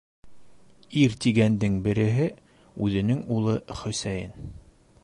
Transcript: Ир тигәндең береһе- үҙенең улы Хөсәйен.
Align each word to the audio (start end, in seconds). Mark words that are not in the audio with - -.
Ир 1.01 1.17
тигәндең 1.25 1.75
береһе- 1.89 2.27
үҙенең 2.87 3.21
улы 3.39 3.57
Хөсәйен. 3.85 4.53